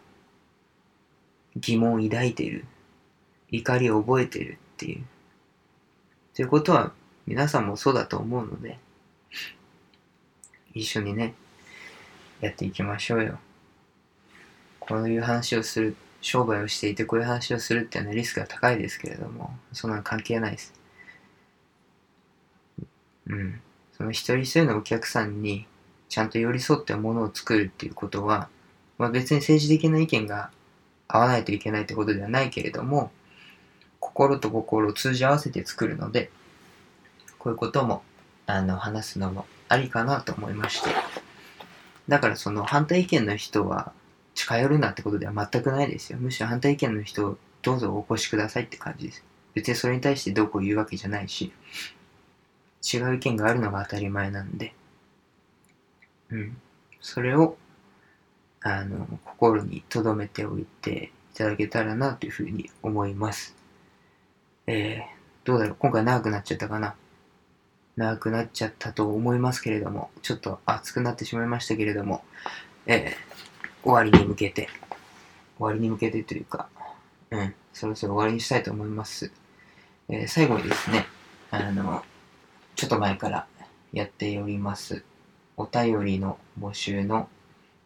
[1.55, 2.65] 疑問を抱いている。
[3.49, 5.05] 怒りを覚えているっていう。
[6.33, 6.91] ということは
[7.25, 8.77] 皆さんもそうだと思うので、
[10.73, 11.33] 一緒にね、
[12.41, 13.39] やっていきましょうよ。
[14.79, 20.73] こういう話をする、商売をしていてこういう話をするっていうのはリスクが高いですけれども、そんなの関係ないです。
[23.27, 23.61] うん。
[23.93, 25.65] その一人一人のお客さんに
[26.09, 28.49] ちゃんと寄り添ってものを作るっていうことは、
[28.97, 30.51] まあ、別に政治的な意見が
[31.07, 33.11] 合わないといけないってことではないけれども、
[33.99, 36.31] 心と心を通じ合わせて作るので、
[37.39, 38.03] こういうことも、
[38.45, 40.89] あの、話すのもありかなと思いまして。
[42.07, 43.91] だからその反対意見の人は
[44.33, 46.19] 近寄るなってことでは全くないですよ。
[46.19, 49.23] むしろ反対意見の人をどうぞお越しくださいって感じです。
[49.53, 51.51] 別にそれに対してどうこう言うわけじゃないし、
[52.93, 54.73] 違う意見があるのが当たり前なんで、
[56.29, 56.57] うん。
[57.01, 57.57] それを、
[58.69, 63.55] あの、心に留めておいていただけたらなというふうに思います。
[64.67, 65.01] えー、
[65.45, 65.75] どうだろう？
[65.79, 66.95] 今回長くなっちゃったかな？
[67.95, 72.25] 長くなっちゃったと思いますけれども、ちょっと熱くなってしまいましたけれども、
[72.87, 74.67] えー、終わりに向けて、
[75.57, 76.67] 終わりに向けてというか、
[77.31, 79.31] うん、そろそろ終わりにしたいと思います。
[80.09, 81.05] えー、最後にですね、
[81.51, 82.03] あの、
[82.75, 83.47] ちょっと前から
[83.93, 85.05] やっております、
[85.55, 87.29] お便りの募集の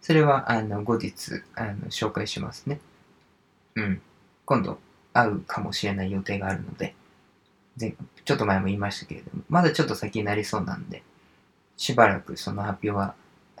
[0.00, 2.80] それは、あの、後日、あの、紹介しますね。
[3.76, 4.02] うん。
[4.46, 4.78] 今度、
[5.12, 6.94] 会うかもしれない予定があるので、
[8.24, 11.02] ちょっと前も言いましたけれども、まだちょっと先になりそうなんで、
[11.76, 13.14] しばらくその発表は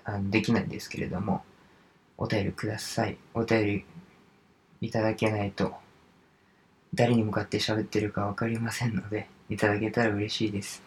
[0.04, 1.44] あのできないんですけれども、
[2.18, 3.18] お便りください。
[3.34, 3.84] お便り
[4.80, 5.74] いただけないと、
[6.94, 10.82] 誰に向かって喋ってるかわかりませんので、いただけたら嬉しいです。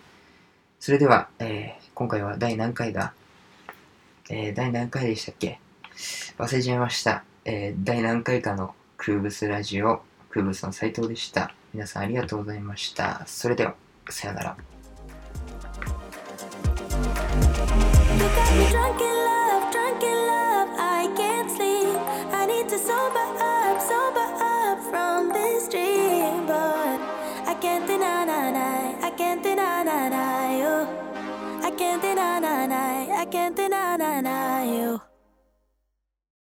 [0.79, 3.13] それでは、えー今回は第何回だ？
[4.29, 5.59] えー第何回でしたっけ？
[6.37, 7.23] 忘れちゃいました。
[7.45, 11.53] えー第何回かのクーブスラジオ、クーブスの斉藤でした。
[11.73, 13.23] 皆さんありがとうございました。
[13.25, 13.75] それでは、
[14.09, 14.57] さよなら。
[31.95, 35.14] Can't deny, deny, I can't deny, deny you.